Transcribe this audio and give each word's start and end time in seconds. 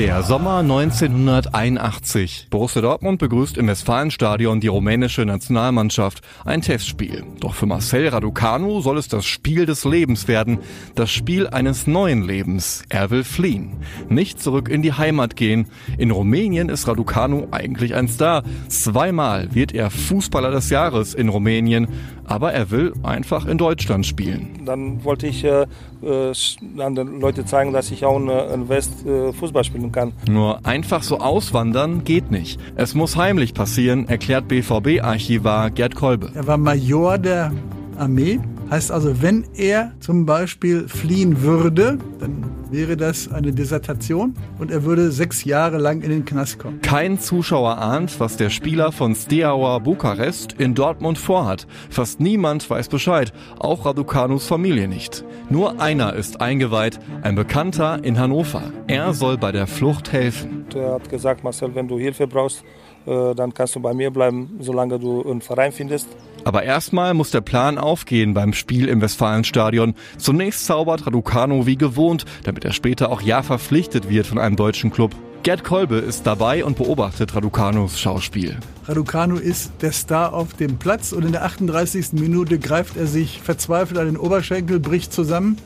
Der 0.00 0.22
Sommer 0.22 0.60
1981. 0.60 2.46
Borussia 2.48 2.80
Dortmund 2.80 3.18
begrüßt 3.18 3.58
im 3.58 3.66
Westfalenstadion 3.66 4.58
die 4.58 4.68
rumänische 4.68 5.26
Nationalmannschaft. 5.26 6.22
Ein 6.46 6.62
Testspiel. 6.62 7.22
Doch 7.38 7.52
für 7.52 7.66
Marcel 7.66 8.08
Raducanu 8.08 8.80
soll 8.80 8.96
es 8.96 9.08
das 9.08 9.26
Spiel 9.26 9.66
des 9.66 9.84
Lebens 9.84 10.26
werden. 10.26 10.60
Das 10.94 11.10
Spiel 11.10 11.48
eines 11.48 11.86
neuen 11.86 12.22
Lebens. 12.22 12.82
Er 12.88 13.10
will 13.10 13.24
fliehen. 13.24 13.76
Nicht 14.08 14.42
zurück 14.42 14.70
in 14.70 14.80
die 14.80 14.94
Heimat 14.94 15.36
gehen. 15.36 15.66
In 15.98 16.12
Rumänien 16.12 16.70
ist 16.70 16.88
Raducanu 16.88 17.48
eigentlich 17.50 17.94
ein 17.94 18.08
Star. 18.08 18.42
Zweimal 18.68 19.54
wird 19.54 19.74
er 19.74 19.90
Fußballer 19.90 20.50
des 20.50 20.70
Jahres 20.70 21.12
in 21.12 21.28
Rumänien. 21.28 21.88
Aber 22.24 22.52
er 22.52 22.70
will 22.70 22.94
einfach 23.02 23.44
in 23.44 23.58
Deutschland 23.58 24.06
spielen. 24.06 24.62
Dann 24.64 25.04
wollte 25.04 25.26
ich 25.26 25.44
äh, 25.44 25.66
äh 26.00 26.32
an 26.78 26.94
den 26.94 27.20
Leute 27.20 27.44
zeigen, 27.44 27.72
dass 27.72 27.90
ich 27.90 28.04
auch 28.04 28.16
in, 28.16 28.28
in 28.28 28.68
West 28.68 29.04
äh, 29.04 29.32
Fußball 29.32 29.64
spielen 29.90 29.92
kann. 29.92 30.12
Nur 30.32 30.64
einfach 30.66 31.02
so 31.02 31.18
auswandern 31.18 32.04
geht 32.04 32.30
nicht. 32.30 32.60
Es 32.76 32.94
muss 32.94 33.16
heimlich 33.16 33.54
passieren, 33.54 34.08
erklärt 34.08 34.48
BVB-Archivar 34.48 35.70
Gerd 35.70 35.94
Kolbe. 35.94 36.30
Er 36.34 36.46
war 36.46 36.58
Major 36.58 37.18
der 37.18 37.52
Armee. 37.96 38.40
Heißt 38.70 38.92
also, 38.92 39.20
wenn 39.20 39.44
er 39.54 39.92
zum 39.98 40.26
Beispiel 40.26 40.86
fliehen 40.86 41.42
würde, 41.42 41.98
dann 42.20 42.44
wäre 42.70 42.96
das 42.96 43.30
eine 43.32 43.52
Desertation 43.52 44.34
und 44.60 44.70
er 44.70 44.84
würde 44.84 45.10
sechs 45.10 45.44
Jahre 45.44 45.78
lang 45.78 46.02
in 46.02 46.10
den 46.10 46.24
Knast 46.24 46.58
kommen. 46.58 46.80
Kein 46.82 47.18
Zuschauer 47.18 47.78
ahnt, 47.78 48.20
was 48.20 48.36
der 48.36 48.50
Spieler 48.50 48.92
von 48.92 49.14
Steaua 49.14 49.78
Bukarest 49.78 50.54
in 50.58 50.74
Dortmund 50.74 51.18
vorhat. 51.18 51.66
Fast 51.88 52.20
niemand 52.20 52.68
weiß 52.68 52.88
Bescheid, 52.88 53.32
auch 53.58 53.86
Raducanus 53.86 54.46
Familie 54.46 54.86
nicht. 54.86 55.24
Nur 55.48 55.80
einer 55.80 56.14
ist 56.14 56.40
eingeweiht, 56.40 57.00
ein 57.22 57.34
Bekannter 57.34 58.04
in 58.04 58.18
Hannover. 58.18 58.62
Er 58.86 59.14
soll 59.14 59.38
bei 59.38 59.50
der 59.50 59.66
Flucht 59.66 60.12
helfen. 60.12 60.66
Er 60.74 60.94
hat 60.94 61.08
gesagt, 61.08 61.42
Marcel, 61.42 61.74
wenn 61.74 61.88
du 61.88 61.98
Hilfe 61.98 62.26
brauchst, 62.26 62.62
äh, 63.06 63.34
dann 63.34 63.54
kannst 63.54 63.74
du 63.74 63.80
bei 63.80 63.94
mir 63.94 64.10
bleiben, 64.10 64.58
solange 64.60 64.98
du 64.98 65.22
einen 65.22 65.40
Verein 65.40 65.72
findest. 65.72 66.08
Aber 66.44 66.62
erstmal 66.62 67.12
muss 67.14 67.30
der 67.30 67.42
Plan 67.42 67.76
aufgehen 67.76 68.32
beim 68.34 68.52
Spiel 68.52 68.88
im 68.88 69.00
Westfalenstadion. 69.02 69.94
Zunächst 70.16 70.66
zaubert 70.66 71.06
Raducano 71.06 71.66
wie 71.66 71.76
gewohnt, 71.76 72.24
damit 72.44 72.64
er 72.64 72.72
später 72.72 73.10
auch 73.10 73.20
ja 73.20 73.42
verpflichtet 73.42 74.08
wird 74.08 74.26
von 74.26 74.38
einem 74.38 74.49
deutschen 74.56 74.90
Club. 74.90 75.14
Gerd 75.42 75.64
Kolbe 75.64 75.96
ist 75.96 76.26
dabei 76.26 76.64
und 76.66 76.76
beobachtet 76.76 77.34
Raducanos 77.34 77.98
Schauspiel. 77.98 78.58
Raducano 78.86 79.36
ist 79.36 79.72
der 79.80 79.92
Star 79.92 80.34
auf 80.34 80.52
dem 80.52 80.78
Platz 80.78 81.12
und 81.12 81.24
in 81.24 81.32
der 81.32 81.44
38. 81.44 82.12
Minute 82.12 82.58
greift 82.58 82.98
er 82.98 83.06
sich 83.06 83.40
verzweifelt 83.40 83.98
an 83.98 84.06
den 84.06 84.16
Oberschenkel, 84.18 84.80
bricht 84.80 85.14
zusammen 85.14 85.56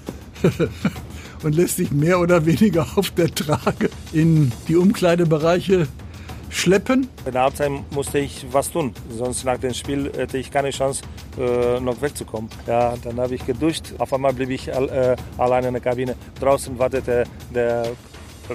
und 1.43 1.57
lässt 1.57 1.77
sich 1.77 1.91
mehr 1.91 2.21
oder 2.21 2.47
weniger 2.47 2.87
auf 2.95 3.11
der 3.11 3.35
Trage 3.35 3.91
in 4.13 4.53
die 4.69 4.77
Umkleidebereiche 4.77 5.89
schleppen. 6.51 7.09
In 7.27 7.33
der 7.33 7.43
Halbzeit 7.43 7.73
musste 7.91 8.21
ich 8.21 8.47
was 8.53 8.71
tun, 8.71 8.95
sonst 9.11 9.45
nach 9.45 9.59
dem 9.59 9.75
Spiel 9.75 10.13
hätte 10.17 10.39
ich 10.39 10.53
keine 10.53 10.71
Chance, 10.71 11.03
äh, 11.37 11.81
noch 11.81 12.01
wegzukommen. 12.01 12.49
Ja, 12.67 12.95
dann 13.03 13.19
habe 13.19 13.35
ich 13.35 13.45
geduscht. 13.45 13.93
Auf 13.99 14.13
einmal 14.13 14.33
blieb 14.33 14.51
ich 14.51 14.69
äh, 14.69 15.17
alleine 15.37 15.69
in 15.69 15.75
der 15.75 15.83
Kabine. 15.83 16.15
Draußen 16.39 16.79
wartete 16.79 17.25
der 17.53 17.89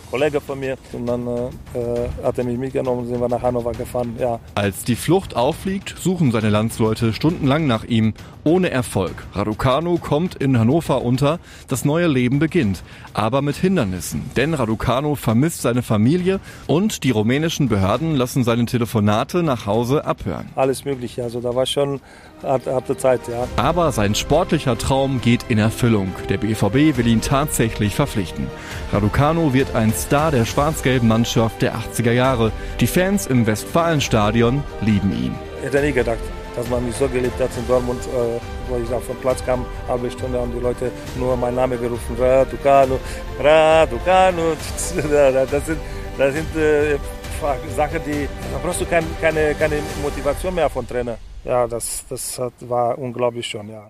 Kollege 0.09 0.41
von 0.41 0.59
mir 0.59 0.77
und 0.93 1.05
dann 1.05 1.27
äh, 1.27 1.77
äh, 1.77 2.09
hat 2.23 2.37
er 2.37 2.43
mich 2.43 2.57
mitgenommen 2.57 3.01
und 3.01 3.07
sind 3.07 3.19
wir 3.19 3.29
nach 3.29 3.41
Hannover 3.41 3.71
gefahren. 3.71 4.15
Ja. 4.19 4.39
Als 4.55 4.83
die 4.83 4.95
Flucht 4.95 5.35
auffliegt, 5.35 5.95
suchen 5.99 6.31
seine 6.31 6.49
Landsleute 6.49 7.13
stundenlang 7.13 7.67
nach 7.67 7.83
ihm, 7.83 8.13
ohne 8.43 8.69
Erfolg. 8.69 9.25
Raducanu 9.33 9.97
kommt 9.97 10.35
in 10.35 10.57
Hannover 10.57 11.01
unter, 11.01 11.39
das 11.67 11.85
neue 11.85 12.07
Leben 12.07 12.39
beginnt, 12.39 12.83
aber 13.13 13.41
mit 13.41 13.55
Hindernissen, 13.55 14.29
denn 14.37 14.53
Raducanu 14.53 15.15
vermisst 15.15 15.61
seine 15.61 15.81
Familie 15.81 16.39
und 16.67 17.03
die 17.03 17.11
rumänischen 17.11 17.69
Behörden 17.69 18.15
lassen 18.15 18.43
seine 18.43 18.65
Telefonate 18.65 19.43
nach 19.43 19.65
Hause 19.65 20.05
abhören. 20.05 20.49
Alles 20.55 20.85
mögliche, 20.85 21.23
also 21.23 21.41
da 21.41 21.53
war 21.55 21.65
schon 21.65 21.99
harte 22.43 22.97
Zeit, 22.97 23.21
ja. 23.27 23.47
Aber 23.55 23.91
sein 23.91 24.15
sportlicher 24.15 24.77
Traum 24.77 25.21
geht 25.21 25.45
in 25.49 25.57
Erfüllung. 25.57 26.13
Der 26.29 26.37
BVB 26.37 26.97
will 26.97 27.07
ihn 27.07 27.21
tatsächlich 27.21 27.95
verpflichten. 27.95 28.47
Raducanu 28.93 29.53
wird 29.53 29.75
ein 29.79 29.93
Star 29.93 30.29
der 30.29 30.45
schwarz-gelben 30.45 31.07
Mannschaft 31.07 31.61
der 31.61 31.73
80er 31.73 32.11
Jahre. 32.11 32.51
Die 32.81 32.87
Fans 32.87 33.27
im 33.27 33.47
Westfalenstadion 33.47 34.61
lieben 34.81 35.11
ihn. 35.11 35.35
Ich 35.59 35.67
hätte 35.67 35.81
nie 35.81 35.93
gedacht, 35.93 36.19
dass 36.55 36.69
man 36.69 36.85
mich 36.85 36.95
so 36.95 37.07
geliebt 37.07 37.39
hat 37.39 37.49
in 37.57 37.65
Dortmund, 37.65 38.01
äh, 38.01 38.39
wo 38.67 38.77
ich 38.77 38.93
auf 38.93 39.07
den 39.07 39.15
Platz 39.17 39.43
kam, 39.45 39.65
halbe 39.87 40.11
Stunde 40.11 40.37
haben 40.39 40.51
die 40.51 40.59
Leute 40.59 40.91
nur 41.17 41.37
meinen 41.37 41.55
Namen 41.55 41.79
gerufen, 41.79 42.15
Raducanu, 42.19 42.99
Raducanu. 43.41 44.41
Das 45.51 45.65
sind, 45.65 45.79
das 46.17 46.33
sind 46.33 46.55
äh, 46.57 46.97
Sachen, 47.75 48.01
die, 48.05 48.27
da 48.51 48.59
brauchst 48.61 48.81
du 48.81 48.85
kein, 48.85 49.05
keine, 49.21 49.55
keine 49.55 49.77
Motivation 50.01 50.53
mehr 50.55 50.69
von 50.69 50.85
Trainer. 50.85 51.17
Ja, 51.45 51.67
das, 51.67 52.03
das 52.09 52.41
war 52.59 52.97
unglaublich 52.97 53.47
schon, 53.47 53.69
ja. 53.69 53.89